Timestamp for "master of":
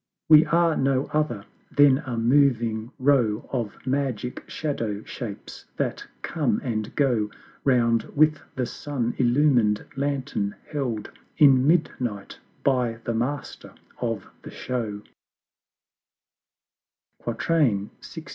13.13-14.25